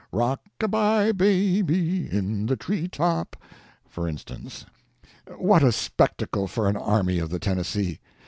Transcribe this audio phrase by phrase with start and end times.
[0.11, 3.35] —Rock a by Baby in the Tree top,
[3.87, 4.65] for instance.
[5.37, 7.99] What a spectacle for an Army of the Tennessee!